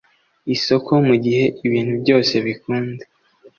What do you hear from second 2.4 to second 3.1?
bikunda